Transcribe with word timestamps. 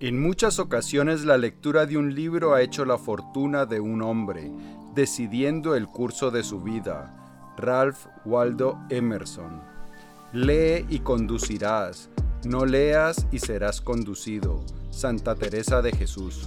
En 0.00 0.20
muchas 0.20 0.58
ocasiones 0.58 1.24
la 1.24 1.38
lectura 1.38 1.86
de 1.86 1.96
un 1.96 2.14
libro 2.14 2.52
ha 2.52 2.60
hecho 2.60 2.84
la 2.84 2.98
fortuna 2.98 3.64
de 3.64 3.80
un 3.80 4.02
hombre, 4.02 4.52
decidiendo 4.94 5.74
el 5.74 5.86
curso 5.86 6.30
de 6.30 6.42
su 6.42 6.60
vida. 6.60 7.14
Ralph 7.56 8.06
Waldo 8.26 8.78
Emerson. 8.90 9.62
Lee 10.34 10.84
y 10.90 10.98
conducirás, 10.98 12.10
no 12.44 12.66
leas 12.66 13.26
y 13.32 13.38
serás 13.38 13.80
conducido. 13.80 14.62
Santa 14.90 15.34
Teresa 15.34 15.80
de 15.80 15.92
Jesús. 15.92 16.46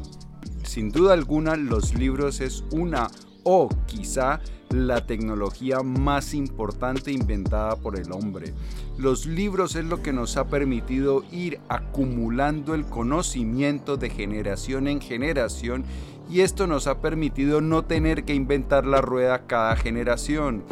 Sin 0.63 0.91
duda 0.91 1.13
alguna 1.13 1.55
los 1.55 1.95
libros 1.95 2.41
es 2.41 2.63
una 2.71 3.09
o 3.43 3.69
quizá 3.85 4.39
la 4.69 5.05
tecnología 5.05 5.81
más 5.81 6.33
importante 6.33 7.11
inventada 7.11 7.75
por 7.75 7.97
el 7.97 8.11
hombre. 8.11 8.53
Los 8.97 9.25
libros 9.25 9.75
es 9.75 9.85
lo 9.85 10.01
que 10.01 10.13
nos 10.13 10.37
ha 10.37 10.47
permitido 10.47 11.23
ir 11.31 11.59
acumulando 11.69 12.75
el 12.75 12.85
conocimiento 12.85 13.97
de 13.97 14.09
generación 14.09 14.87
en 14.87 15.01
generación 15.01 15.85
y 16.29 16.41
esto 16.41 16.67
nos 16.67 16.85
ha 16.85 17.01
permitido 17.01 17.61
no 17.61 17.83
tener 17.83 18.23
que 18.23 18.35
inventar 18.35 18.85
la 18.85 19.01
rueda 19.01 19.47
cada 19.47 19.75
generación 19.75 20.63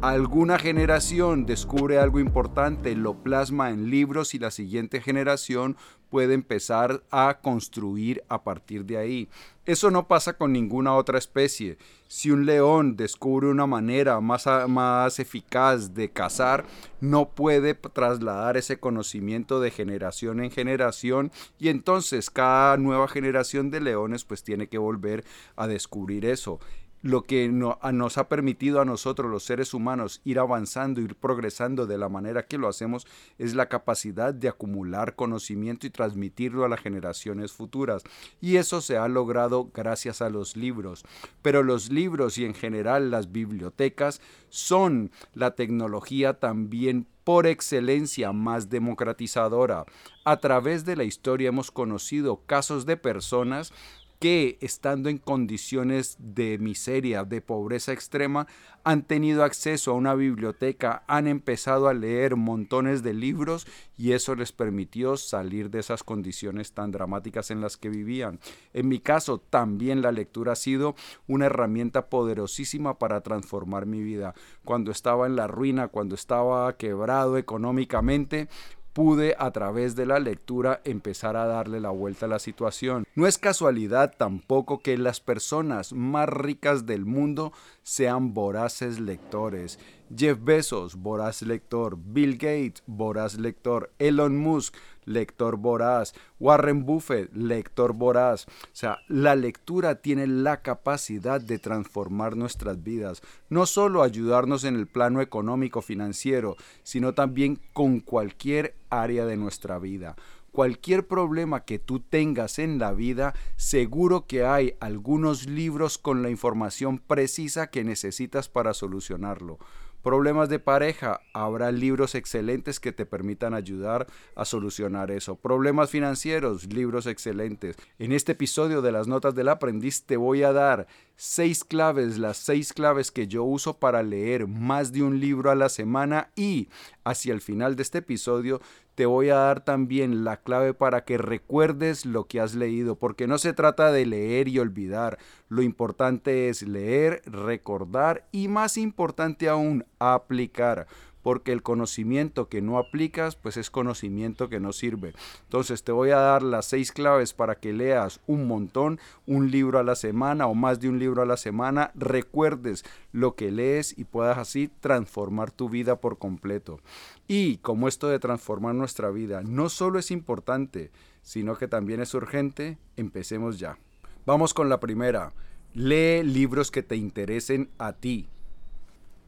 alguna 0.00 0.58
generación 0.58 1.44
descubre 1.44 1.98
algo 1.98 2.20
importante, 2.20 2.94
lo 2.94 3.14
plasma 3.22 3.70
en 3.70 3.90
libros 3.90 4.34
y 4.34 4.38
la 4.38 4.50
siguiente 4.50 5.00
generación 5.00 5.76
puede 6.08 6.34
empezar 6.34 7.02
a 7.10 7.38
construir 7.42 8.24
a 8.28 8.42
partir 8.42 8.84
de 8.84 8.96
ahí. 8.96 9.28
Eso 9.66 9.90
no 9.90 10.08
pasa 10.08 10.32
con 10.32 10.52
ninguna 10.52 10.94
otra 10.94 11.18
especie. 11.18 11.78
Si 12.08 12.30
un 12.30 12.46
león 12.46 12.96
descubre 12.96 13.46
una 13.46 13.66
manera 13.66 14.20
más, 14.20 14.46
más 14.68 15.20
eficaz 15.20 15.94
de 15.94 16.10
cazar, 16.10 16.64
no 17.00 17.28
puede 17.28 17.74
trasladar 17.74 18.56
ese 18.56 18.80
conocimiento 18.80 19.60
de 19.60 19.70
generación 19.70 20.42
en 20.42 20.50
generación 20.50 21.30
y 21.58 21.68
entonces 21.68 22.30
cada 22.30 22.76
nueva 22.78 23.06
generación 23.06 23.70
de 23.70 23.80
leones 23.80 24.24
pues 24.24 24.42
tiene 24.42 24.66
que 24.66 24.78
volver 24.78 25.24
a 25.54 25.68
descubrir 25.68 26.24
eso 26.24 26.58
lo 27.02 27.22
que 27.22 27.48
nos 27.48 28.18
ha 28.18 28.28
permitido 28.28 28.80
a 28.80 28.84
nosotros 28.84 29.30
los 29.30 29.44
seres 29.44 29.72
humanos 29.72 30.20
ir 30.24 30.38
avanzando, 30.38 31.00
ir 31.00 31.16
progresando 31.16 31.86
de 31.86 31.96
la 31.96 32.08
manera 32.08 32.46
que 32.46 32.58
lo 32.58 32.68
hacemos, 32.68 33.06
es 33.38 33.54
la 33.54 33.68
capacidad 33.68 34.34
de 34.34 34.48
acumular 34.48 35.16
conocimiento 35.16 35.86
y 35.86 35.90
transmitirlo 35.90 36.64
a 36.64 36.68
las 36.68 36.80
generaciones 36.80 37.52
futuras. 37.52 38.02
Y 38.40 38.56
eso 38.56 38.80
se 38.80 38.98
ha 38.98 39.08
logrado 39.08 39.70
gracias 39.72 40.20
a 40.20 40.28
los 40.28 40.56
libros. 40.56 41.04
Pero 41.42 41.62
los 41.62 41.90
libros 41.90 42.36
y 42.36 42.44
en 42.44 42.54
general 42.54 43.10
las 43.10 43.32
bibliotecas 43.32 44.20
son 44.50 45.10
la 45.32 45.54
tecnología 45.54 46.34
también 46.38 47.06
por 47.24 47.46
excelencia 47.46 48.32
más 48.32 48.70
democratizadora. 48.70 49.84
A 50.24 50.38
través 50.38 50.84
de 50.84 50.96
la 50.96 51.04
historia 51.04 51.48
hemos 51.48 51.70
conocido 51.70 52.42
casos 52.44 52.86
de 52.86 52.96
personas 52.96 53.72
que 54.20 54.58
estando 54.60 55.08
en 55.08 55.16
condiciones 55.16 56.16
de 56.18 56.58
miseria, 56.58 57.24
de 57.24 57.40
pobreza 57.40 57.92
extrema, 57.92 58.46
han 58.84 59.02
tenido 59.02 59.44
acceso 59.44 59.90
a 59.90 59.94
una 59.94 60.14
biblioteca, 60.14 61.04
han 61.06 61.26
empezado 61.26 61.88
a 61.88 61.94
leer 61.94 62.36
montones 62.36 63.02
de 63.02 63.14
libros 63.14 63.66
y 63.96 64.12
eso 64.12 64.34
les 64.34 64.52
permitió 64.52 65.16
salir 65.16 65.70
de 65.70 65.80
esas 65.80 66.02
condiciones 66.02 66.72
tan 66.72 66.90
dramáticas 66.90 67.50
en 67.50 67.62
las 67.62 67.78
que 67.78 67.88
vivían. 67.88 68.40
En 68.74 68.88
mi 68.88 69.00
caso, 69.00 69.38
también 69.38 70.02
la 70.02 70.12
lectura 70.12 70.52
ha 70.52 70.56
sido 70.56 70.94
una 71.26 71.46
herramienta 71.46 72.10
poderosísima 72.10 72.98
para 72.98 73.22
transformar 73.22 73.86
mi 73.86 74.02
vida. 74.02 74.34
Cuando 74.66 74.90
estaba 74.90 75.26
en 75.26 75.36
la 75.36 75.46
ruina, 75.46 75.88
cuando 75.88 76.14
estaba 76.14 76.76
quebrado 76.76 77.38
económicamente, 77.38 78.48
pude 78.92 79.36
a 79.38 79.50
través 79.50 79.96
de 79.96 80.06
la 80.06 80.18
lectura 80.18 80.80
empezar 80.84 81.36
a 81.36 81.46
darle 81.46 81.80
la 81.80 81.90
vuelta 81.90 82.26
a 82.26 82.28
la 82.28 82.38
situación. 82.38 83.04
No 83.14 83.26
es 83.26 83.38
casualidad 83.38 84.14
tampoco 84.16 84.80
que 84.80 84.98
las 84.98 85.20
personas 85.20 85.92
más 85.92 86.28
ricas 86.28 86.86
del 86.86 87.04
mundo 87.04 87.52
sean 87.82 88.34
voraces 88.34 89.00
lectores. 89.00 89.78
Jeff 90.14 90.38
Bezos, 90.42 90.96
voraz 90.96 91.42
lector. 91.42 91.96
Bill 91.96 92.32
Gates, 92.32 92.82
voraz 92.86 93.38
lector. 93.38 93.92
Elon 93.98 94.36
Musk, 94.36 94.74
lector 95.04 95.56
voraz. 95.56 96.14
Warren 96.38 96.84
Buffett, 96.84 97.32
lector 97.34 97.92
voraz. 97.92 98.46
O 98.46 98.68
sea, 98.72 98.98
la 99.08 99.34
lectura 99.34 99.96
tiene 99.96 100.26
la 100.26 100.62
capacidad 100.62 101.40
de 101.40 101.58
transformar 101.58 102.36
nuestras 102.36 102.82
vidas. 102.82 103.22
No 103.48 103.66
solo 103.66 104.02
ayudarnos 104.02 104.64
en 104.64 104.76
el 104.76 104.86
plano 104.86 105.20
económico 105.20 105.82
financiero, 105.82 106.56
sino 106.82 107.14
también 107.14 107.60
con 107.72 108.00
cualquier 108.00 108.74
área 108.88 109.26
de 109.26 109.36
nuestra 109.36 109.78
vida 109.78 110.16
cualquier 110.52 111.06
problema 111.06 111.64
que 111.64 111.78
tú 111.78 112.00
tengas 112.00 112.58
en 112.58 112.78
la 112.78 112.92
vida, 112.92 113.34
seguro 113.56 114.26
que 114.26 114.44
hay 114.44 114.74
algunos 114.80 115.46
libros 115.46 115.98
con 115.98 116.22
la 116.22 116.30
información 116.30 116.98
precisa 116.98 117.68
que 117.68 117.84
necesitas 117.84 118.48
para 118.48 118.74
solucionarlo. 118.74 119.58
Problemas 120.02 120.48
de 120.48 120.58
pareja, 120.58 121.20
habrá 121.34 121.70
libros 121.72 122.14
excelentes 122.14 122.80
que 122.80 122.90
te 122.90 123.04
permitan 123.04 123.52
ayudar 123.52 124.06
a 124.34 124.46
solucionar 124.46 125.10
eso. 125.10 125.36
Problemas 125.36 125.90
financieros, 125.90 126.72
libros 126.72 127.06
excelentes. 127.06 127.76
En 127.98 128.12
este 128.12 128.32
episodio 128.32 128.80
de 128.80 128.92
las 128.92 129.08
notas 129.08 129.34
del 129.34 129.48
aprendiz 129.48 130.04
te 130.06 130.16
voy 130.16 130.42
a 130.42 130.54
dar 130.54 130.86
seis 131.22 131.64
claves, 131.64 132.16
las 132.16 132.38
seis 132.38 132.72
claves 132.72 133.10
que 133.10 133.28
yo 133.28 133.44
uso 133.44 133.78
para 133.78 134.02
leer 134.02 134.46
más 134.46 134.90
de 134.90 135.02
un 135.02 135.20
libro 135.20 135.50
a 135.50 135.54
la 135.54 135.68
semana 135.68 136.30
y 136.34 136.70
hacia 137.04 137.34
el 137.34 137.42
final 137.42 137.76
de 137.76 137.82
este 137.82 137.98
episodio 137.98 138.62
te 138.94 139.04
voy 139.04 139.28
a 139.28 139.34
dar 139.34 139.62
también 139.62 140.24
la 140.24 140.38
clave 140.38 140.72
para 140.72 141.04
que 141.04 141.18
recuerdes 141.18 142.06
lo 142.06 142.24
que 142.24 142.40
has 142.40 142.54
leído, 142.54 142.96
porque 142.96 143.26
no 143.26 143.36
se 143.36 143.52
trata 143.52 143.92
de 143.92 144.06
leer 144.06 144.48
y 144.48 144.58
olvidar, 144.58 145.18
lo 145.50 145.60
importante 145.60 146.48
es 146.48 146.62
leer, 146.62 147.20
recordar 147.26 148.26
y 148.32 148.48
más 148.48 148.78
importante 148.78 149.50
aún, 149.50 149.84
aplicar 149.98 150.86
porque 151.22 151.52
el 151.52 151.62
conocimiento 151.62 152.48
que 152.48 152.62
no 152.62 152.78
aplicas, 152.78 153.36
pues 153.36 153.56
es 153.56 153.70
conocimiento 153.70 154.48
que 154.48 154.60
no 154.60 154.72
sirve. 154.72 155.14
Entonces 155.44 155.84
te 155.84 155.92
voy 155.92 156.10
a 156.10 156.18
dar 156.18 156.42
las 156.42 156.66
seis 156.66 156.92
claves 156.92 157.34
para 157.34 157.56
que 157.56 157.72
leas 157.72 158.20
un 158.26 158.46
montón, 158.46 158.98
un 159.26 159.50
libro 159.50 159.78
a 159.78 159.84
la 159.84 159.94
semana 159.94 160.46
o 160.46 160.54
más 160.54 160.80
de 160.80 160.88
un 160.88 160.98
libro 160.98 161.22
a 161.22 161.26
la 161.26 161.36
semana, 161.36 161.90
recuerdes 161.94 162.84
lo 163.12 163.34
que 163.34 163.50
lees 163.50 163.98
y 163.98 164.04
puedas 164.04 164.38
así 164.38 164.68
transformar 164.80 165.50
tu 165.50 165.68
vida 165.68 166.00
por 166.00 166.18
completo. 166.18 166.80
Y 167.28 167.58
como 167.58 167.88
esto 167.88 168.08
de 168.08 168.18
transformar 168.18 168.74
nuestra 168.74 169.10
vida 169.10 169.42
no 169.42 169.68
solo 169.68 169.98
es 169.98 170.10
importante, 170.10 170.90
sino 171.22 171.56
que 171.56 171.68
también 171.68 172.00
es 172.00 172.14
urgente, 172.14 172.78
empecemos 172.96 173.58
ya. 173.58 173.78
Vamos 174.26 174.54
con 174.54 174.68
la 174.68 174.80
primera. 174.80 175.32
Lee 175.72 176.22
libros 176.24 176.70
que 176.70 176.82
te 176.82 176.96
interesen 176.96 177.70
a 177.78 177.92
ti. 177.92 178.28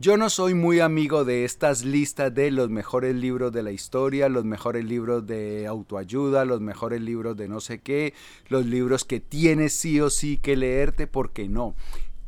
Yo 0.03 0.17
no 0.17 0.31
soy 0.31 0.55
muy 0.55 0.81
amigo 0.81 1.25
de 1.25 1.45
estas 1.45 1.85
listas 1.85 2.35
de 2.35 2.51
los 2.51 2.69
mejores 2.69 3.15
libros 3.15 3.53
de 3.53 3.63
la 3.63 3.71
historia, 3.71 4.29
los 4.29 4.45
mejores 4.45 4.85
libros 4.85 5.25
de 5.29 5.69
autoayuda, 5.69 6.45
los 6.45 6.61
mejores 6.61 7.01
libros 7.01 7.37
de 7.37 7.47
no 7.47 7.61
sé 7.61 7.79
qué, 7.79 8.13
los 8.49 8.67
libros 8.67 9.05
que 9.05 9.21
tienes 9.21 9.75
sí 9.75 10.01
o 10.01 10.11
sí 10.11 10.39
que 10.39 10.57
leerte, 10.57 11.07
porque 11.07 11.49
no 11.49 11.77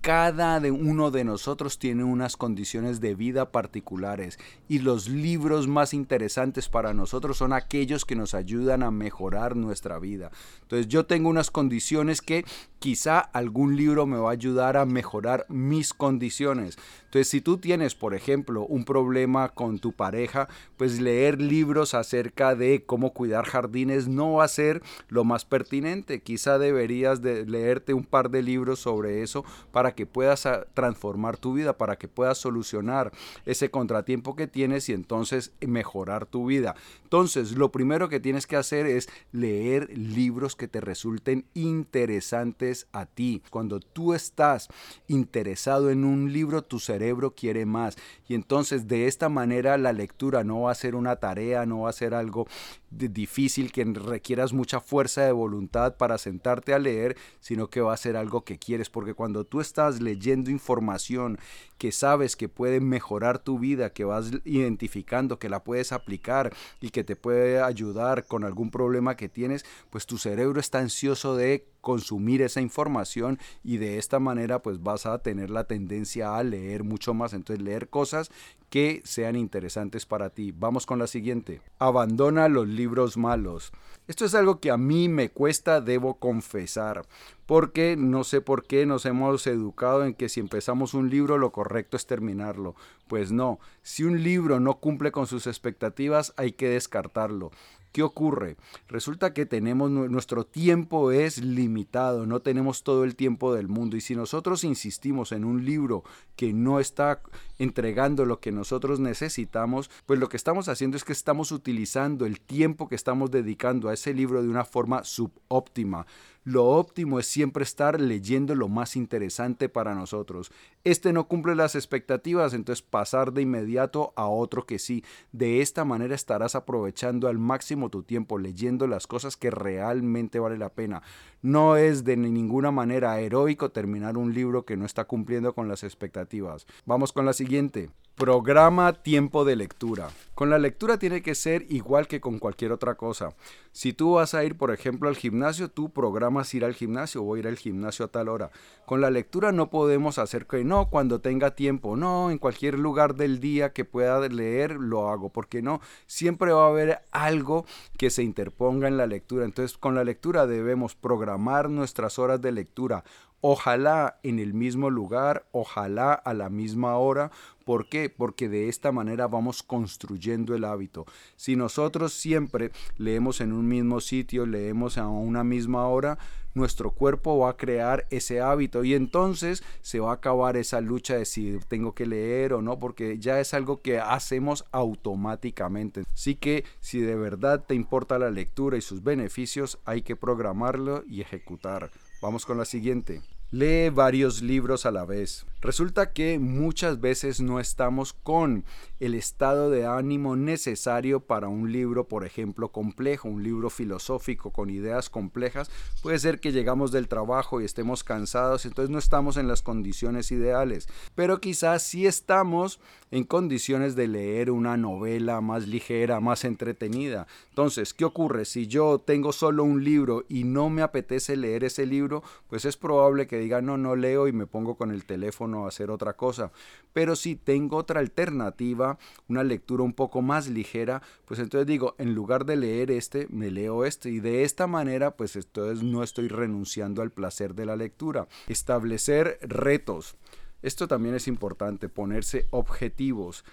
cada 0.05 0.59
uno 0.59 1.11
de 1.11 1.25
nosotros 1.25 1.79
tiene 1.79 2.05
unas 2.05 2.37
condiciones 2.37 3.01
de 3.01 3.15
vida 3.15 3.51
particulares 3.51 4.39
y 4.69 4.81
los 4.81 5.09
libros 5.09 5.67
más 5.67 5.95
interesantes 5.95 6.69
para 6.69 6.93
nosotros 6.93 7.39
son 7.39 7.55
aquellos 7.55 8.05
que 8.05 8.15
nos 8.15 8.35
ayudan 8.35 8.83
a 8.83 8.91
mejorar 8.91 9.57
nuestra 9.57 9.99
vida. 9.99 10.31
Entonces 10.61 10.89
yo 10.89 11.07
tengo 11.07 11.31
unas 11.31 11.51
condiciones 11.51 12.21
que 12.21 12.45
quizá 12.81 13.19
algún 13.19 13.77
libro 13.77 14.05
me 14.05 14.19
va 14.19 14.29
a 14.29 14.33
ayudar 14.35 14.77
a 14.77 14.85
mejorar 14.85 15.47
mis 15.49 15.95
condiciones. 15.95 16.77
Entonces 17.05 17.29
si 17.29 17.41
tú 17.41 17.57
tienes, 17.57 17.95
por 17.95 18.15
ejemplo, 18.15 18.67
un 18.67 18.85
problema 18.85 19.49
con 19.55 19.79
tu 19.79 19.93
pareja, 19.93 20.49
pues 20.77 21.01
leer 21.01 21.41
libros 21.41 21.95
acerca 21.95 22.55
de 22.55 22.85
cómo 22.85 23.15
cuidar 23.15 23.47
jardines 23.47 24.07
no 24.07 24.35
va 24.35 24.45
a 24.45 24.49
ser 24.49 24.83
lo 25.09 25.25
más 25.25 25.47
pertinente. 25.47 26.21
Quizá 26.21 26.59
deberías 26.59 27.23
de 27.23 27.47
leerte 27.47 27.95
un 27.95 28.05
par 28.05 28.29
de 28.29 28.43
libros 28.43 28.81
sobre 28.81 29.23
eso 29.23 29.47
para 29.73 29.94
que 29.95 30.07
puedas 30.07 30.47
ah, 30.47 30.67
transformar 30.75 31.37
tu 31.37 31.55
vida, 31.55 31.77
para 31.77 31.97
que 31.97 32.09
puedas 32.09 32.39
solucionar 32.39 33.13
ese 33.47 33.71
contratiempo 33.71 34.37
que 34.37 34.47
tienes 34.47 34.89
y 34.89 34.93
entonces 34.93 35.53
mejorar 35.61 36.27
tu 36.27 36.47
vida. 36.47 36.75
Entonces, 37.05 37.53
lo 37.53 37.71
primero 37.71 38.09
que 38.09 38.21
tienes 38.21 38.47
que 38.47 38.57
hacer 38.57 38.87
es 38.87 39.09
leer 39.33 39.97
libros 39.97 40.57
que 40.57 40.69
te 40.69 40.81
resulten 40.81 41.45
interesantes 41.55 42.87
a 42.93 43.07
ti. 43.07 43.43
Cuando 43.51 43.81
tú 43.81 44.15
estás 44.15 44.69
interesado 45.07 45.91
en 45.91 46.05
un 46.05 46.33
libro, 46.33 46.63
tu 46.63 46.81
cerebro 46.81 47.35
quiere 47.35 47.67
más. 47.67 47.97
Y 48.29 48.35
entonces 48.35 48.89
de 48.89 49.07
esta 49.07 49.29
manera 49.29 49.79
la 49.79 49.93
lectura 49.93 50.45
no 50.45 50.63
va 50.63 50.73
a 50.73 50.75
ser 50.75 50.95
una 50.95 51.17
tarea, 51.17 51.67
no 51.67 51.83
va 51.83 51.91
a 51.91 51.93
ser 51.93 52.15
algo 52.15 52.47
difícil 52.91 53.73
que 53.73 53.85
requieras 53.85 54.53
mucha 54.53 54.81
fuerza 54.81 55.23
de 55.23 55.33
voluntad 55.33 55.97
para 55.97 56.17
sentarte 56.17 56.73
a 56.73 56.79
leer, 56.79 57.17
sino 57.41 57.69
que 57.69 57.81
va 57.81 57.93
a 57.93 57.99
ser 57.99 58.17
algo 58.17 58.45
que 58.45 58.59
quieres. 58.59 58.91
Porque 58.91 59.15
cuando 59.15 59.45
tú 59.45 59.61
estás 59.61 59.84
leyendo 59.91 60.51
información 60.51 61.39
que 61.79 61.93
sabes 61.93 62.37
que 62.37 62.49
puede 62.49 62.81
mejorar 62.81 63.39
tu 63.39 63.59
vida, 63.59 63.93
que 63.93 64.05
vas 64.05 64.31
identificando, 64.45 65.39
que 65.39 65.49
la 65.49 65.65
puedes 65.65 65.93
aplicar 65.93 66.55
y 66.81 66.91
que 66.91 67.05
te 67.05 67.17
puede 67.17 67.61
ayudar 67.61 68.27
con 68.27 68.45
algún 68.45 68.71
problema 68.71 69.17
que 69.17 69.29
tienes, 69.29 69.65
pues 69.91 70.07
tu 70.07 70.19
cerebro 70.19 70.61
está 70.61 70.79
ansioso 70.79 71.37
de 71.37 71.67
consumir 71.81 72.41
esa 72.43 72.63
información 72.63 73.39
y 73.63 73.77
de 73.77 73.99
esta 73.99 74.19
manera 74.19 74.63
pues 74.63 74.83
vas 74.83 75.05
a 75.05 75.19
tener 75.19 75.51
la 75.51 75.65
tendencia 75.65 76.37
a 76.37 76.43
leer 76.43 76.83
mucho 76.83 77.13
más. 77.13 77.35
Entonces 77.35 77.63
leer 77.63 77.89
cosas 77.89 78.31
que 78.71 79.03
sean 79.05 79.37
interesantes 79.37 80.07
para 80.07 80.31
ti. 80.31 80.53
Vamos 80.53 80.87
con 80.87 80.99
la 80.99 81.07
siguiente. 81.07 81.61
Abandona 81.79 82.49
los 82.49 82.67
libros 82.67 83.17
malos. 83.17 83.71
Esto 84.09 84.25
es 84.25 84.35
algo 84.35 84.59
que 84.59 84.71
a 84.71 84.77
mí 84.77 85.09
me 85.09 85.31
cuesta, 85.31 85.81
debo 85.81 86.19
confesar, 86.19 87.07
porque 87.47 87.97
no 87.97 88.25
sé 88.25 88.41
por 88.41 88.67
qué 88.67 88.85
nos 88.85 89.07
hemos 89.07 89.47
educado 89.47 90.05
en 90.05 90.15
que 90.15 90.29
si 90.29 90.41
empezamos 90.41 90.93
un 90.93 91.09
libro 91.09 91.39
lo 91.39 91.53
correcto 91.65 91.97
es 91.97 92.07
terminarlo. 92.07 92.75
Pues 93.09 93.33
no, 93.33 93.59
si 93.83 94.05
un 94.05 94.23
libro 94.23 94.61
no 94.61 94.75
cumple 94.81 95.11
con 95.13 95.27
sus 95.27 95.47
expectativas 95.47 96.35
hay 96.37 96.53
que 96.53 96.69
descartarlo. 96.69 97.53
¿Qué 97.91 98.03
ocurre? 98.03 98.57
Resulta 98.89 99.33
que 99.33 99.47
tenemos 99.47 99.89
nuestro 99.89 100.45
tiempo 100.45 101.13
es 101.13 101.39
limitado, 101.39 102.27
no 102.27 102.41
tenemos 102.41 102.83
todo 102.83 103.05
el 103.05 103.15
tiempo 103.15 103.55
del 103.55 103.69
mundo 103.69 103.97
y 103.97 104.01
si 104.01 104.17
nosotros 104.17 104.65
insistimos 104.65 105.31
en 105.31 105.45
un 105.45 105.65
libro 105.65 106.03
que 106.35 106.53
no 106.53 106.81
está 106.81 107.23
entregando 107.57 108.25
lo 108.25 108.41
que 108.41 108.51
nosotros 108.51 108.99
necesitamos, 108.99 109.91
pues 110.07 110.19
lo 110.19 110.29
que 110.29 110.37
estamos 110.37 110.69
haciendo 110.69 110.97
es 110.97 111.05
que 111.05 111.13
estamos 111.13 111.53
utilizando 111.53 112.27
el 112.27 112.41
tiempo 112.41 112.89
que 112.89 112.97
estamos 112.97 113.31
dedicando 113.31 113.89
a 113.89 113.95
ese 113.95 114.13
libro 114.13 114.43
de 114.43 114.49
una 114.49 114.65
forma 114.65 115.05
subóptima. 115.05 116.05
Lo 116.45 116.67
óptimo 116.67 117.19
es 117.19 117.27
siempre 117.27 117.65
estar 117.65 117.99
leyendo 117.99 118.55
lo 118.55 118.69
más 118.69 118.97
interesante 118.97 119.71
para 119.71 119.95
nosotros. 119.95 120.53
Este 120.85 121.15
no 121.15 121.27
cumple 121.27 121.55
las 121.55 121.75
expectativas, 121.75 122.53
entonces 122.53 122.83
pasar 122.83 123.33
de 123.33 123.41
inmediato 123.41 124.13
a 124.15 124.29
otro 124.29 124.67
que 124.67 124.79
sí. 124.79 125.03
De 125.33 125.63
esta 125.63 125.87
manera 125.87 126.15
estarás 126.15 126.55
aprovechando 126.55 127.29
al 127.29 127.39
máximo 127.39 127.89
tu 127.89 128.03
tiempo 128.03 128.39
leyendo 128.39 128.87
las 128.87 129.07
cosas 129.07 129.39
que 129.39 129.51
realmente 129.51 130.39
vale 130.39 130.59
la 130.59 130.69
pena. 130.69 131.03
No 131.41 131.77
es 131.77 132.05
de 132.05 132.19
ninguna 132.19 132.71
manera 132.71 133.19
heroico 133.21 133.71
terminar 133.71 134.19
un 134.19 134.35
libro 134.35 134.67
que 134.67 134.77
no 134.77 134.85
está 134.85 135.07
cumpliendo 135.07 135.55
con 135.55 135.67
las 135.67 135.83
expectativas. 135.83 136.67
Vamos 136.85 137.13
con 137.13 137.25
la 137.25 137.33
siguiente. 137.33 137.89
Programa 138.17 138.93
tiempo 138.93 139.45
de 139.45 139.57
lectura. 139.57 140.09
Con 140.37 140.49
la 140.49 140.61
lectura 140.61 140.99
tiene 140.99 141.21
que 141.21 141.35
ser 141.35 141.67
igual 141.69 142.07
que 142.07 142.21
con 142.21 142.39
cualquier 142.39 142.71
otra 142.71 142.95
cosa. 142.95 143.35
Si 143.73 143.93
tú 143.93 144.13
vas 144.13 144.35
a 144.35 144.45
ir, 144.45 144.57
por 144.57 144.71
ejemplo, 144.71 145.09
al 145.09 145.17
gimnasio, 145.17 145.69
tú 145.69 145.91
programas 145.91 146.55
ir 146.55 146.65
al 146.65 146.75
gimnasio 146.75 147.25
o 147.25 147.37
ir 147.37 147.49
al 147.49 147.57
gimnasio 147.57 148.05
a 148.05 148.09
tal 148.09 148.29
hora. 148.29 148.53
Con 148.87 149.01
la 149.01 149.11
lectura 149.11 149.51
no 149.51 149.69
podemos 149.69 150.19
hacer 150.19 150.47
que 150.47 150.63
no, 150.63 150.91
cuando 150.91 151.21
tenga 151.21 151.57
tiempo, 151.57 151.97
no, 151.97 152.31
en 152.31 152.39
cualquier 152.39 152.79
lugar 152.79 153.17
del 153.17 153.41
día 153.41 153.73
que 153.73 153.85
pueda 153.85 154.21
leer, 154.29 154.77
lo 154.77 155.11
hago, 155.11 155.31
porque 155.31 155.61
no, 155.61 155.81
siempre 156.07 156.53
va 156.53 156.67
a 156.67 156.69
haber 156.69 157.01
algo 157.11 157.67
que 157.99 158.11
se 158.11 158.23
interponga 158.23 158.87
en 158.87 158.97
la 158.97 159.09
lectura. 159.09 159.45
Entonces, 159.45 159.77
con 159.77 159.97
la 159.97 160.05
lectura 160.05 160.47
debemos 160.47 160.95
programar 160.95 161.69
nuestras 161.69 162.21
horas 162.21 162.41
de 162.41 162.53
lectura 162.53 163.03
Ojalá 163.47 164.21
en 164.23 164.39
el 164.39 164.55
mismo 164.55 164.89
lugar, 164.89 165.45
ojalá 165.53 166.15
a 166.15 166.33
la 166.33 166.49
misma 166.49 166.97
hora. 166.97 167.31
¿Por 167.67 167.91
qué? 167.91 168.09
Porque 168.09 168.49
de 168.49 168.71
esta 168.71 168.91
manera 168.91 169.27
vamos 169.27 169.63
construyendo 169.63 170.55
el 170.55 170.65
hábito. 170.65 171.05
Si 171.37 171.55
nosotros 171.55 172.15
siempre 172.15 172.73
leemos 172.97 173.43
en 173.43 173.53
un 173.53 173.69
mismo 173.69 174.01
sitio, 174.01 174.47
leemos 174.47 174.97
a 174.97 175.09
una 175.09 175.45
misma 175.45 175.87
hora, 175.89 176.17
nuestro 176.55 176.93
cuerpo 176.93 177.37
va 177.37 177.51
a 177.51 177.57
crear 177.59 178.07
ese 178.09 178.41
hábito 178.41 178.83
y 178.83 178.95
entonces 178.95 179.63
se 179.83 180.01
va 180.01 180.13
a 180.13 180.15
acabar 180.15 180.57
esa 180.57 180.81
lucha 180.81 181.17
de 181.19 181.27
si 181.27 181.59
tengo 181.69 181.95
que 181.95 182.07
leer 182.07 182.55
o 182.55 182.63
no, 182.63 182.79
porque 182.79 183.19
ya 183.19 183.41
es 183.41 183.53
algo 183.53 183.83
que 183.83 183.99
hacemos 183.99 184.65
automáticamente. 184.73 186.05
Así 186.15 186.35
que 186.35 186.65
si 186.81 186.99
de 187.01 187.15
verdad 187.15 187.63
te 187.63 187.75
importa 187.75 188.19
la 188.19 188.31
lectura 188.31 188.79
y 188.79 188.81
sus 188.81 189.05
beneficios, 189.05 189.81
hay 189.85 190.01
que 190.01 190.17
programarlo 190.17 191.05
y 191.07 191.21
ejecutar. 191.21 191.91
Vamos 192.23 192.47
con 192.47 192.57
la 192.57 192.65
siguiente. 192.65 193.21
Lee 193.55 193.89
varios 193.89 194.43
libros 194.43 194.85
a 194.85 194.91
la 194.91 195.05
vez. 195.05 195.47
Resulta 195.61 196.13
que 196.13 196.41
muchas 196.41 197.01
veces 197.01 197.41
no 197.41 197.61
estamos 197.61 198.13
con 198.13 198.65
el 199.05 199.15
estado 199.15 199.71
de 199.71 199.87
ánimo 199.87 200.37
necesario 200.37 201.21
para 201.21 201.49
un 201.49 201.73
libro, 201.73 202.09
por 202.09 202.25
ejemplo, 202.25 202.71
complejo, 202.71 203.29
un 203.29 203.43
libro 203.43 203.71
filosófico 203.71 204.51
con 204.51 204.71
ideas 204.71 205.11
complejas. 205.11 205.71
Puede 206.03 206.19
ser 206.19 206.41
que 206.41 206.53
llegamos 206.53 206.93
del 206.93 207.09
trabajo 207.09 207.61
y 207.61 207.65
estemos 207.65 208.05
cansados, 208.05 208.65
entonces 208.65 208.91
no 208.91 208.99
estamos 208.99 209.37
en 209.37 209.49
las 209.49 209.63
condiciones 209.63 210.31
ideales. 210.33 210.89
Pero 211.15 211.41
quizás 211.41 211.83
sí 211.83 212.07
estamos 212.07 212.81
en 213.11 213.25
condiciones 213.25 213.95
de 213.95 214.09
leer 214.09 214.51
una 214.51 214.77
novela 214.77 215.41
más 215.41 215.69
ligera, 215.69 216.21
más 216.21 216.45
entretenida. 216.45 217.27
Entonces, 217.51 217.95
¿qué 217.95 218.05
ocurre? 218.05 218.45
Si 218.45 218.67
yo 218.67 218.99
tengo 218.99 219.33
solo 219.33 219.65
un 219.65 219.85
libro 219.85 220.25
y 220.29 220.45
no 220.45 220.71
me 220.71 220.83
apetece 220.83 221.37
leer 221.37 221.65
ese 221.65 221.87
libro, 221.87 222.23
pues 222.49 222.65
es 222.65 222.77
probable 222.77 223.27
que 223.27 223.39
diga, 223.39 223.63
no, 223.63 223.77
no 223.77 223.95
leo 223.95 224.27
y 224.27 224.33
me 224.33 224.47
pongo 224.47 224.77
con 224.77 224.91
el 224.91 225.05
teléfono 225.05 225.65
a 225.65 225.69
hacer 225.69 225.91
otra 225.91 226.15
cosa. 226.15 226.51
Pero 226.93 227.15
si 227.17 227.37
tengo 227.37 227.77
otra 227.77 228.01
alternativa, 228.01 228.94
una 229.29 229.45
lectura 229.45 229.83
un 229.83 229.93
poco 229.93 230.23
más 230.23 230.49
ligera, 230.49 231.03
pues 231.25 231.41
entonces 231.41 231.67
digo, 231.67 231.95
en 231.99 232.15
lugar 232.15 232.45
de 232.45 232.57
leer 232.57 232.91
este, 232.91 233.27
me 233.31 233.51
leo 233.51 233.85
este. 233.85 234.11
Y 234.11 234.21
de 234.21 234.43
esta 234.45 234.67
manera, 234.67 235.17
pues 235.17 235.37
entonces 235.37 235.83
no 235.83 236.03
estoy 236.03 236.29
renunciando 236.29 237.03
al 237.03 237.11
placer 237.11 237.55
de 237.55 237.67
la 237.67 237.77
lectura. 237.77 238.29
Establecer 238.49 239.39
retos. 239.43 240.17
Esto 240.63 240.89
también 240.89 241.15
es 241.15 241.29
importante, 241.29 241.89
ponerse 241.89 242.47
objetivos. 242.51 243.45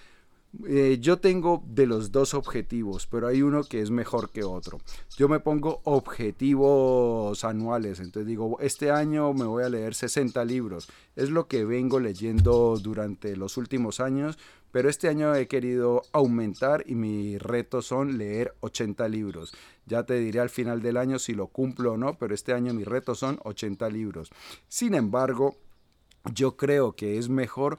Eh, 0.68 0.98
yo 1.00 1.18
tengo 1.18 1.64
de 1.66 1.86
los 1.86 2.12
dos 2.12 2.34
objetivos, 2.34 3.08
pero 3.08 3.28
hay 3.28 3.42
uno 3.42 3.64
que 3.64 3.82
es 3.82 3.90
mejor 3.90 4.32
que 4.32 4.44
otro. 4.44 4.80
Yo 5.18 5.30
me 5.30 5.40
pongo 5.40 5.82
objetivos 5.86 7.44
anuales, 7.46 8.00
entonces 8.00 8.28
digo, 8.28 8.58
este 8.60 8.92
año 8.92 9.34
me 9.34 9.46
voy 9.46 9.64
a 9.64 9.70
leer 9.70 9.96
60 9.96 10.44
libros. 10.44 10.90
Es 11.16 11.30
lo 11.30 11.48
que 11.48 11.64
vengo 11.64 12.00
leyendo 12.00 12.78
durante 12.78 13.38
los 13.38 13.56
últimos 13.56 14.02
años, 14.02 14.38
pero 14.72 14.90
este 14.90 15.08
año 15.08 15.34
he 15.36 15.48
querido 15.48 16.02
aumentar 16.12 16.84
y 16.86 16.96
mi 16.96 17.38
reto 17.38 17.82
son 17.82 18.18
leer 18.18 18.54
80 18.60 19.08
libros. 19.08 19.54
Ya 19.86 20.04
te 20.04 20.16
diré 20.16 20.42
al 20.42 20.50
final 20.50 20.82
del 20.82 20.98
año 20.98 21.18
si 21.18 21.34
lo 21.34 21.48
cumplo 21.48 21.94
o 21.94 21.98
no, 21.98 22.18
pero 22.18 22.36
este 22.36 22.54
año 22.54 22.74
mi 22.74 22.84
reto 22.84 23.16
son 23.16 23.40
80 23.44 23.90
libros. 23.90 24.32
Sin 24.68 24.96
embargo, 24.96 25.56
yo 26.34 26.56
creo 26.56 26.94
que 26.94 27.18
es 27.18 27.30
mejor 27.30 27.78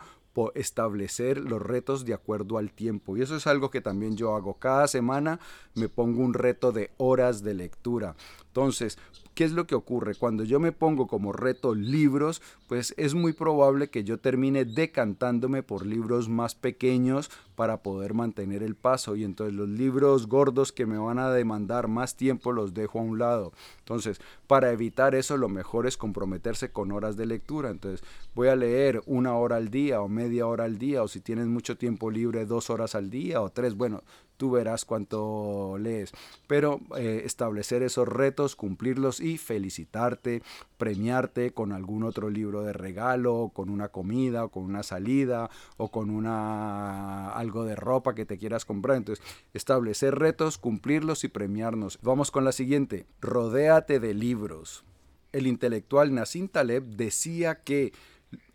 establecer 0.55 1.39
los 1.39 1.61
retos 1.61 2.05
de 2.05 2.15
acuerdo 2.15 2.59
al 2.59 2.73
tiempo. 2.73 3.17
Y 3.17 3.23
eso 3.23 3.37
es 3.37 3.47
algo 3.47 3.71
que 3.71 3.81
también 3.81 4.17
yo 4.17 4.35
hago. 4.35 4.55
Cada 4.55 4.89
semana 4.89 5.41
me 5.75 5.89
pongo 5.89 6.23
un 6.23 6.35
reto 6.35 6.73
de 6.73 6.91
horas 6.97 7.43
de 7.43 7.55
lectura. 7.55 8.17
Entonces, 8.47 8.99
¿qué 9.35 9.45
es 9.45 9.53
lo 9.53 9.67
que 9.67 9.75
ocurre? 9.75 10.15
Cuando 10.15 10.45
yo 10.45 10.61
me 10.61 10.73
pongo 10.73 11.07
como 11.07 11.33
reto 11.33 11.75
libros, 11.75 12.43
pues 12.69 12.95
es 12.97 13.15
muy 13.15 13.33
probable 13.33 13.89
que 13.89 14.05
yo 14.05 14.19
termine 14.19 14.65
decantándome 14.65 15.63
por 15.63 15.87
libros 15.87 16.29
más 16.29 16.55
pequeños 16.55 17.31
para 17.55 17.83
poder 17.83 18.15
mantener 18.15 18.63
el 18.63 18.75
paso. 18.75 19.17
Y 19.17 19.25
entonces 19.25 19.55
los 19.55 19.69
libros 19.69 20.27
gordos 20.27 20.73
que 20.73 20.87
me 20.87 20.99
van 20.99 21.19
a 21.19 21.31
demandar 21.31 21.89
más 21.89 22.17
tiempo 22.17 22.53
los 22.53 22.75
dejo 22.75 22.99
a 22.99 23.03
un 23.03 23.19
lado. 23.19 23.53
Entonces, 23.83 24.21
para 24.47 24.71
evitar 24.71 25.17
eso, 25.17 25.37
lo 25.37 25.49
mejor 25.49 25.89
es 25.89 25.97
comprometerse 25.97 26.71
con 26.71 26.93
horas 26.93 27.17
de 27.17 27.27
lectura. 27.27 27.71
Entonces, 27.71 28.07
voy 28.35 28.47
a 28.49 28.57
leer 28.57 29.03
una 29.07 29.35
hora 29.35 29.57
al 29.57 29.71
día 29.71 30.01
o 30.01 30.09
media 30.09 30.47
hora 30.47 30.65
al 30.65 30.79
día, 30.79 31.03
o 31.03 31.09
si 31.09 31.21
tienes 31.21 31.49
mucho 31.49 31.77
tiempo 31.77 32.11
libre, 32.11 32.47
dos 32.47 32.71
horas 32.71 32.95
al 32.95 33.11
día 33.11 33.41
o 33.41 33.51
tres. 33.51 33.75
Bueno, 33.75 34.05
tú 34.37 34.51
verás 34.51 34.85
cuánto 34.85 35.77
lees. 35.79 36.13
Pero 36.47 36.81
eh, 36.97 37.23
establecer 37.25 37.83
esos 37.83 38.09
retos, 38.09 38.57
cumplirlos 38.57 39.21
y 39.21 39.39
felicitarte, 39.39 40.43
premiarte 40.79 41.53
con 41.53 41.73
algún 41.73 42.03
otro 42.03 42.31
libro 42.31 42.63
de 42.63 42.73
regalo, 42.73 43.51
con 43.55 43.71
una 43.71 43.89
comida, 43.89 44.45
o 44.45 44.49
con 44.51 44.65
una 44.65 44.83
salida, 44.83 45.51
o 45.77 45.91
con 45.91 46.11
una 46.11 47.31
algo 47.31 47.65
de 47.65 47.77
ropa 47.77 48.15
que 48.15 48.27
te 48.27 48.39
quieras 48.39 48.65
comprar. 48.65 48.97
Entonces, 48.97 49.25
establecer 49.55 50.17
retos, 50.17 50.59
cumplirlos 50.59 51.25
y 51.25 51.29
premiarnos. 51.29 51.99
Vamos 52.03 52.31
con 52.31 52.45
la 52.45 52.53
siguiente. 52.53 53.07
Rodéate 53.21 54.01
de 54.01 54.15
libros. 54.15 54.85
El 55.33 55.47
intelectual 55.47 56.15
Nassim 56.15 56.49
Taleb 56.49 56.85
decía 56.85 57.63
que 57.63 57.93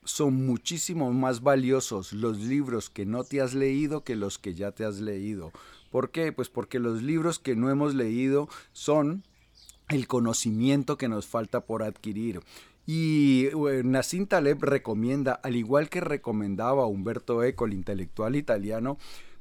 son 0.08 0.46
muchísimo 0.46 1.12
más 1.12 1.42
valiosos 1.42 2.14
los 2.14 2.40
libros 2.40 2.90
que 2.90 3.06
no 3.06 3.24
te 3.24 3.42
has 3.42 3.54
leído 3.54 4.04
que 4.04 4.16
los 4.16 4.38
que 4.40 4.56
ya 4.56 4.72
te 4.72 4.86
has 4.86 5.00
leído. 5.00 5.52
¿Por 5.92 6.12
qué? 6.12 6.32
Pues 6.32 6.50
porque 6.50 6.80
los 6.80 7.04
libros 7.04 7.40
que 7.40 7.56
no 7.56 7.70
hemos 7.70 7.94
leído 7.94 8.48
son 8.72 9.24
el 9.90 10.08
conocimiento 10.08 10.98
que 10.98 11.10
nos 11.10 11.28
falta 11.28 11.62
por 11.62 11.84
adquirir. 11.84 12.42
Y 12.86 13.48
eh, 13.48 13.82
Nassim 13.84 14.28
Taleb 14.28 14.64
recomienda, 14.64 15.34
al 15.34 15.58
igual 15.58 15.90
que 15.90 16.00
recomendaba 16.00 16.86
Humberto 16.86 17.44
Eco, 17.44 17.66
el 17.66 17.74
intelectual 17.74 18.38
italiano, 18.38 18.98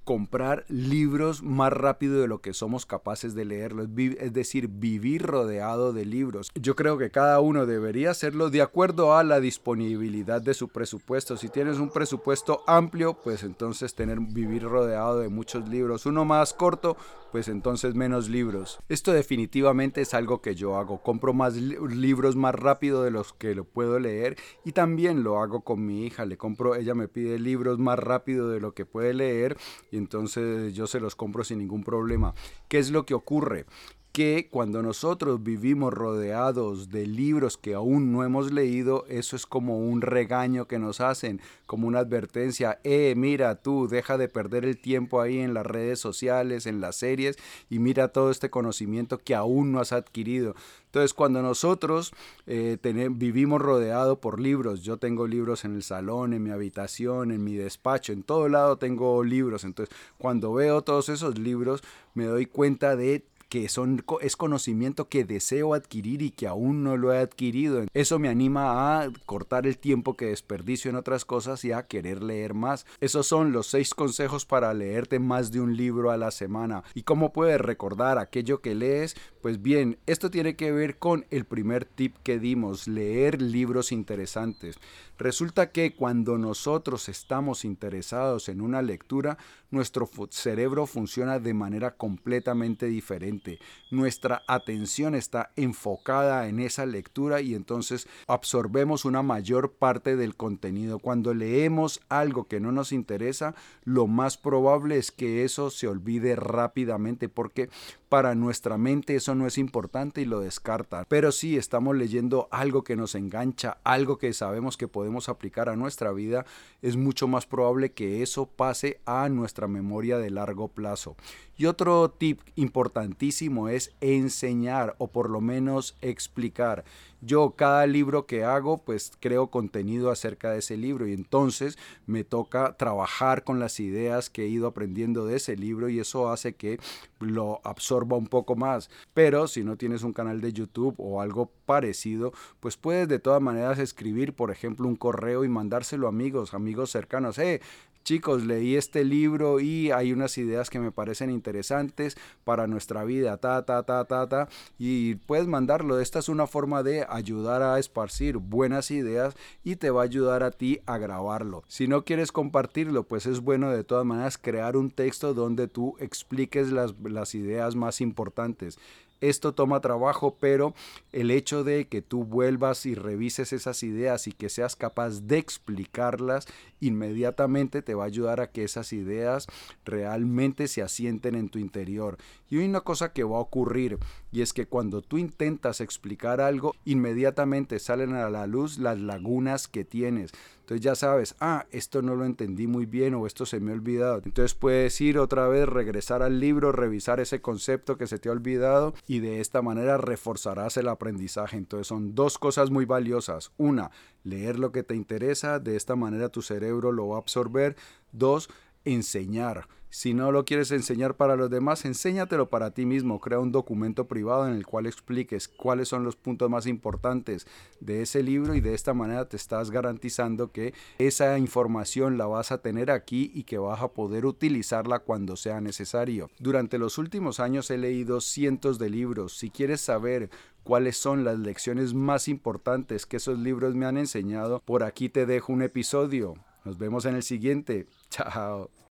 comprar 0.07 0.65
libros 0.69 1.43
más 1.43 1.73
rápido 1.73 2.21
de 2.21 2.29
lo 2.29 2.41
que 2.41 2.55
somos 2.55 2.87
capaces 2.87 3.35
de 3.35 3.45
leerlos, 3.45 3.89
es 4.21 4.33
decir, 4.33 4.69
vivir 4.69 5.23
rodeado 5.23 5.93
de 5.93 6.05
libros. 6.05 6.53
Yo 6.55 6.77
creo 6.77 6.97
que 6.97 7.11
cada 7.11 7.41
uno 7.41 7.67
debería 7.67 8.13
hacerlo 8.13 8.49
de 8.49 8.63
acuerdo 8.63 9.17
a 9.17 9.25
la 9.25 9.41
disponibilidad 9.41 10.41
de 10.41 10.55
su 10.55 10.69
presupuesto. 10.69 11.37
Si 11.37 11.49
tienes 11.49 11.79
un 11.79 11.91
presupuesto 11.91 12.63
amplio, 12.69 13.15
pues 13.15 13.43
entonces 13.43 13.97
tener 13.97 14.21
vivir 14.21 14.63
rodeado 14.63 15.19
de 15.19 15.29
muchos 15.29 15.69
libros. 15.69 16.07
Uno 16.07 16.25
más 16.25 16.55
corto, 16.55 16.97
pues 17.33 17.49
entonces 17.49 17.97
menos 17.97 18.29
libros. 18.29 18.79
Esto 18.89 19.13
definitivamente 19.13 20.03
es 20.03 20.15
algo 20.15 20.41
que 20.41 20.55
yo 20.55 20.77
hago. 20.77 21.03
Compro 21.03 21.35
más 21.35 21.57
libros 21.57 22.37
más 22.37 22.55
rápido 22.55 23.03
de 23.03 23.11
los 23.11 23.33
que 23.33 23.57
lo 23.57 23.65
puedo 23.65 23.99
leer 23.99 24.37
y 24.65 24.71
también 24.71 25.25
lo 25.25 25.41
hago 25.41 25.63
con 25.63 25.85
mi 25.85 26.07
hija. 26.07 26.25
Le 26.27 26.37
compro, 26.37 26.77
ella 26.77 26.95
me 26.95 27.09
pide 27.09 27.41
libros 27.41 27.81
más 27.81 27.99
rápido 27.99 28.49
de 28.49 28.61
lo 28.61 28.73
que 28.73 28.87
puede 28.87 29.13
leer 29.13 29.57
entonces 29.97 30.75
yo 30.75 30.87
se 30.87 31.00
los 31.00 31.15
compro 31.15 31.45
sin 31.45 31.59
ningún 31.59 31.85
problema. 31.85 32.35
¿Qué 32.69 32.79
es 32.79 32.91
lo 32.91 33.07
que 33.07 33.15
ocurre? 33.15 33.67
Que 34.16 34.49
cuando 34.50 34.82
nosotros 34.82 35.42
vivimos 35.42 35.92
rodeados 35.92 36.88
de 36.88 37.06
libros 37.06 37.58
que 37.58 37.75
aún 37.75 38.12
no 38.12 38.25
hemos 38.25 38.50
leído, 38.50 39.04
eso 39.11 39.37
es 39.37 39.44
como 39.44 39.78
un 39.78 40.00
regaño 40.00 40.66
que 40.66 40.78
nos 40.78 41.02
hacen, 41.02 41.42
como 41.66 41.87
una 41.87 41.99
advertencia, 41.99 42.80
eh, 42.82 43.12
mira 43.14 43.56
tú, 43.56 43.88
deja 43.88 44.16
de 44.16 44.30
perder 44.30 44.64
el 44.64 44.78
tiempo 44.78 45.20
ahí 45.20 45.40
en 45.40 45.52
las 45.52 45.66
redes 45.66 46.00
sociales, 46.00 46.64
en 46.64 46.80
las 46.80 46.96
series, 46.96 47.37
y 47.68 47.78
mira 47.78 48.08
todo 48.08 48.30
este 48.30 48.49
conocimiento 48.49 49.18
que 49.18 49.35
aún 49.35 49.70
no 49.70 49.80
has 49.80 49.92
adquirido. 49.92 50.54
Entonces, 50.87 51.12
cuando 51.12 51.42
nosotros 51.42 52.14
eh, 52.46 52.78
vivimos 53.11 53.61
rodeados 53.61 54.16
por 54.16 54.40
libros, 54.40 54.82
yo 54.82 54.96
tengo 54.96 55.26
libros 55.26 55.66
en 55.66 55.75
el 55.75 55.82
salón, 55.82 56.32
en 56.32 56.42
mi 56.42 56.52
habitación, 56.52 57.32
en 57.32 57.44
mi 57.44 57.54
despacho, 57.54 58.14
en 58.14 58.23
todo 58.23 58.49
lado 58.49 58.78
tengo 58.78 59.23
libros. 59.23 59.64
Entonces, 59.64 59.94
cuando 60.16 60.54
veo 60.54 60.80
todos 60.80 61.11
esos 61.11 61.38
libros, 61.38 61.82
me 62.14 62.25
doy 62.25 62.46
cuenta 62.46 62.96
de 62.96 63.26
que 63.49 63.69
son, 63.69 64.05
es 64.21 64.37
conocimiento 64.37 65.09
que 65.09 65.25
deseo 65.25 65.75
adquirir 65.75 66.23
y 66.23 66.31
que 66.31 66.47
aún 66.47 66.83
no 66.83 66.97
lo 66.97 67.12
he 67.12 67.19
adquirido. 67.19 67.85
Eso 67.95 68.19
me 68.19 68.29
anima 68.29 69.03
a 69.03 69.11
cortar 69.25 69.67
el 69.67 69.79
tiempo 69.79 70.17
que 70.17 70.26
desperdicio 70.26 70.91
en 70.91 70.97
otras 70.97 71.25
cosas 71.25 71.65
y 71.65 71.73
a 71.73 71.87
querer 71.87 72.23
leer 72.23 72.55
más. 72.55 72.87
Esos 73.00 73.26
son 73.26 73.53
los 73.53 73.69
seis 73.69 73.95
consejos 73.95 74.47
para 74.47 74.75
leerte 74.75 75.19
más 75.19 75.53
de 75.53 75.61
un 75.61 75.76
libro 75.76 76.11
a 76.11 76.17
la 76.17 76.31
semana. 76.31 76.83
¿Y 76.95 77.03
cómo 77.03 77.33
puedes 77.33 77.61
recordar 77.61 78.19
aquello 78.19 78.61
que 78.61 78.75
lees? 78.75 79.17
Pues 79.43 79.62
bien, 79.62 79.99
esto 80.07 80.31
tiene 80.31 80.57
que 80.57 80.73
ver 80.73 80.99
con 80.99 81.25
el 81.31 81.45
primer 81.45 81.85
tip 81.85 82.17
que 82.23 82.38
dimos, 82.38 82.88
leer 82.88 83.41
libros 83.41 83.93
interesantes. 83.93 84.76
Resulta 85.19 85.71
que 85.71 85.95
cuando 85.95 86.37
nosotros 86.37 87.09
estamos 87.09 87.65
interesados 87.65 88.49
en 88.49 88.61
una 88.61 88.83
lectura, 88.83 89.38
nuestro 89.71 90.11
cerebro 90.31 90.87
funciona 90.87 91.38
de 91.38 91.55
manera 91.55 91.97
completamente 91.97 92.87
diferente. 92.87 93.46
Nuestra 93.91 94.43
atención 94.49 95.15
está 95.15 95.53
enfocada 95.57 96.49
en 96.49 96.61
esa 96.61 96.87
lectura 96.87 97.41
y 97.41 97.55
entonces 97.55 98.09
absorbemos 98.26 99.05
una 99.05 99.23
mayor 99.23 99.73
parte 99.73 100.17
del 100.17 100.37
contenido. 100.37 100.99
Cuando 100.99 101.35
leemos 101.35 102.00
algo 102.09 102.45
que 102.45 102.61
no 102.61 102.73
nos 102.73 102.93
interesa, 102.93 103.55
lo 103.85 104.07
más 104.07 104.37
probable 104.37 104.97
es 104.97 105.12
que 105.12 105.45
eso 105.45 105.71
se 105.71 105.88
olvide 105.88 106.37
rápidamente 106.37 107.29
porque 107.29 107.69
para 108.09 108.35
nuestra 108.35 108.79
mente 108.79 109.17
eso 109.17 109.35
no 109.35 109.47
es 109.47 109.59
importante 109.59 110.21
y 110.21 110.25
lo 110.25 110.41
descarta. 110.41 111.05
Pero 111.09 111.33
si 111.33 111.57
estamos 111.57 111.97
leyendo 111.97 112.49
algo 112.50 112.85
que 112.85 112.97
nos 112.97 113.15
engancha, 113.15 113.79
algo 113.85 114.19
que 114.19 114.33
sabemos 114.33 114.76
que 114.76 114.88
podemos 114.88 115.29
aplicar 115.29 115.69
a 115.69 115.76
nuestra 115.76 116.12
vida, 116.12 116.47
es 116.83 116.97
mucho 116.97 117.26
más 117.26 117.47
probable 117.47 117.93
que 117.93 118.23
eso 118.23 118.47
pase 118.47 119.00
a 119.07 119.29
nuestra 119.29 119.67
memoria 119.67 120.19
de 120.19 120.31
largo 120.31 120.69
plazo. 120.69 121.17
Y 121.59 121.67
otro 121.67 122.11
tip 122.11 122.41
importantísimo 122.55 123.25
es 123.68 123.92
enseñar 124.00 124.95
o 124.99 125.09
por 125.09 125.30
lo 125.30 125.40
menos 125.40 125.97
explicar. 126.02 126.85
Yo 127.20 127.52
cada 127.52 127.87
libro 127.87 128.26
que 128.26 128.44
hago 128.44 128.78
pues 128.78 129.12
creo 129.20 129.49
contenido 129.49 130.11
acerca 130.11 130.50
de 130.50 130.58
ese 130.58 130.76
libro 130.76 131.06
y 131.06 131.12
entonces 131.12 131.78
me 132.06 132.25
toca 132.25 132.76
trabajar 132.76 133.44
con 133.44 133.58
las 133.61 133.80
ideas 133.80 134.30
que 134.30 134.44
he 134.44 134.49
ido 134.49 134.66
aprendiendo 134.66 135.26
de 135.26 135.37
ese 135.37 135.56
libro 135.56 135.88
y 135.88 136.00
eso 136.00 136.30
hace 136.30 136.54
que 136.54 136.78
lo 137.20 137.61
absorba 137.64 138.16
un 138.16 138.26
poco 138.26 138.56
más. 138.56 138.90
Pero 139.14 139.49
si 139.49 139.64
no 139.64 139.76
tienes 139.76 140.02
un 140.02 140.12
canal 140.12 140.40
de 140.40 140.52
YouTube 140.52 140.94
o 140.99 141.20
algo 141.20 141.50
parecido, 141.64 142.32
pues 142.61 142.76
puedes 142.76 143.08
de 143.08 143.18
todas 143.18 143.42
maneras 143.42 143.78
escribir, 143.78 144.35
por 144.35 144.50
ejemplo, 144.50 144.87
un 144.87 144.96
correo 144.96 145.44
y 145.44 145.49
mandárselo 145.49 146.06
a 146.06 146.11
amigos, 146.11 146.54
amigos 146.54 146.90
cercanos. 146.90 147.38
Eh, 147.38 147.61
chicos, 148.06 148.44
leí 148.44 148.76
este 148.76 149.04
libro 149.04 149.58
y 149.58 149.90
hay 149.90 150.12
unas 150.12 150.38
ideas 150.38 150.70
que 150.70 150.78
me 150.78 150.92
parecen 150.92 151.28
interesantes 151.28 152.16
para 152.44 152.68
nuestra 152.68 153.02
vida, 153.02 153.37
ta, 153.38 153.64
ta, 153.64 153.82
ta, 153.82 154.04
ta, 154.04 154.28
ta, 154.28 154.49
y 154.78 155.16
puedes 155.16 155.49
mandarlo. 155.49 155.99
Esta 155.99 156.20
es 156.20 156.28
una 156.28 156.46
forma 156.46 156.85
de 156.85 157.04
ayudar 157.09 157.63
a 157.63 157.79
esparcir 157.79 158.39
buenas 158.39 158.91
ideas 158.91 159.35
y 159.65 159.77
te 159.77 159.91
va 159.91 160.03
a 160.03 160.05
ayudar 160.05 160.43
a 160.43 160.51
ti 160.51 160.81
a 160.87 160.99
grabarlo. 160.99 161.63
Si 161.69 161.89
no 161.89 162.05
quieres 162.05 162.33
compartirlo, 162.33 163.05
pues 163.05 163.27
es 163.27 163.41
bueno 163.41 163.71
de 163.71 163.85
todas 163.85 164.05
maneras 164.05 164.39
crear 164.39 164.77
un 164.77 164.91
texto 164.91 165.35
donde 165.35 165.69
tú 165.69 165.97
expliques 165.99 166.71
las, 166.71 166.95
las 167.03 167.35
ideas 167.35 167.75
más 167.75 168.01
importantes. 168.01 168.79
Esto 169.21 169.55
toma 169.55 169.81
trabajo, 169.81 170.37
pero 170.39 170.75
el 171.13 171.31
hecho 171.31 171.65
de 171.65 171.89
que 171.89 172.03
tú 172.03 172.25
vuelvas 172.25 172.85
y 172.85 172.95
revises 172.95 173.55
esas 173.55 173.83
ideas 173.83 174.27
y 174.27 174.33
que 174.33 174.51
seas 174.51 174.77
capaz 174.77 175.23
de 175.23 175.39
explicarlas 175.39 176.47
inmediatamente 176.81 177.81
te 177.81 177.95
va 177.95 178.05
a 178.05 178.09
ayudar 178.09 178.41
a 178.41 178.51
que 178.51 178.65
esas 178.65 178.93
ideas 178.93 179.47
realmente 179.87 180.69
se 180.69 180.83
asienten 180.83 181.35
en 181.35 181.49
tu 181.49 181.59
interior. 181.59 182.19
Y 182.51 182.59
hay 182.59 182.67
una 182.67 182.83
cosa 182.83 183.13
que 183.15 183.25
va 183.25 183.39
a 183.39 183.41
ocurrir 183.41 183.99
y 184.37 184.43
es 184.43 184.52
que 184.52 184.66
cuando 184.66 185.00
tú 185.00 185.16
intentas 185.16 185.81
explicar 185.81 186.43
algo, 186.43 186.75
inmediatamente 186.85 187.78
salen 187.78 188.12
a 188.12 188.28
la 188.28 188.47
luz 188.47 188.76
las 188.76 188.99
lagunas 188.99 189.66
que 189.66 189.83
tienes. 189.83 190.33
Entonces 190.61 190.85
ya 190.85 190.95
sabes, 190.95 191.35
ah, 191.40 191.64
esto 191.71 192.02
no 192.02 192.14
lo 192.14 192.26
entendí 192.26 192.66
muy 192.66 192.85
bien 192.85 193.14
o 193.14 193.26
esto 193.26 193.47
se 193.47 193.61
me 193.61 193.71
ha 193.71 193.75
olvidado. 193.75 194.21
Entonces 194.26 194.52
puedes 194.52 195.00
ir 195.00 195.19
otra 195.19 195.49
vez, 195.49 195.66
regresar 195.66 196.21
al 196.21 196.38
libro, 196.38 196.71
revisar 196.71 197.19
ese 197.19 197.40
concepto 197.40 197.97
que 197.97 198.07
se 198.07 198.19
te 198.19 198.28
ha 198.28 198.33
olvidado 198.33 198.93
y 199.07 199.21
de 199.21 199.40
esta 199.40 199.62
manera 199.62 199.97
reforzarás 199.97 200.76
el 200.76 200.88
aprendizaje. 200.88 201.57
Entonces 201.57 201.87
son 201.87 202.14
dos 202.14 202.37
cosas 202.37 202.69
muy 202.69 202.85
valiosas. 202.85 203.52
Una, 203.57 203.90
leer 204.23 204.59
lo 204.59 204.71
que 204.71 204.83
te 204.83 204.95
interesa, 204.95 205.61
de 205.61 205.76
esta 205.76 205.97
manera 205.97 206.28
tu 206.28 206.43
cerebro 206.43 206.93
lo 206.93 207.09
va 207.09 207.16
a 207.16 207.21
absorber. 207.21 207.75
Dos, 208.12 208.50
enseñar. 208.85 209.66
Si 209.90 210.14
no 210.14 210.33
lo 210.33 210.45
quieres 210.45 210.73
enseñar 210.73 211.16
para 211.16 211.37
los 211.37 211.49
demás, 211.49 211.85
enséñatelo 211.85 212.50
para 212.50 212.73
ti 212.73 212.85
mismo. 212.85 213.21
Crea 213.21 213.38
un 213.38 213.52
documento 213.52 214.07
privado 214.09 214.47
en 214.47 214.55
el 214.55 214.66
cual 214.66 214.87
expliques 214.87 215.49
cuáles 215.49 215.88
son 215.88 216.05
los 216.05 216.16
puntos 216.16 216.50
más 216.50 216.66
importantes 216.66 217.47
de 217.81 218.02
ese 218.02 218.23
libro 218.23 218.55
y 218.55 218.61
de 218.61 218.75
esta 218.75 218.95
manera 218.95 219.28
te 219.28 219.37
estás 219.37 219.71
garantizando 219.71 220.52
que 220.52 220.75
esa 220.99 221.38
información 221.38 222.19
la 222.19 222.26
vas 222.26 222.52
a 222.52 222.61
tener 222.61 222.90
aquí 222.90 223.31
y 223.35 223.45
que 223.45 223.59
vas 223.59 223.81
a 223.81 223.88
poder 223.88 224.26
utilizarla 224.26 224.99
cuando 224.99 225.37
sea 225.37 225.61
necesario. 225.61 226.31
Durante 226.38 226.78
los 226.78 226.99
últimos 226.99 227.40
años 227.40 227.71
he 227.71 227.78
leído 227.78 228.21
cientos 228.21 228.78
de 228.78 228.90
libros. 228.90 229.37
Si 229.37 229.50
quieres 229.50 229.81
saber 229.81 230.31
cuáles 230.62 230.97
son 230.97 231.25
las 231.25 231.38
lecciones 231.38 231.95
más 231.95 232.28
importantes 232.28 233.07
que 233.07 233.19
esos 233.19 233.38
libros 233.38 233.75
me 233.75 233.87
han 233.87 233.97
enseñado, 233.97 234.61
por 234.64 234.83
aquí 234.83 235.09
te 235.09 235.26
dejo 235.26 235.52
un 235.52 235.62
episodio. 235.62 236.35
Nos 236.64 236.76
vemos 236.76 237.05
en 237.07 237.14
el 237.14 237.23
siguiente. 237.23 237.87
Chao. 238.11 238.76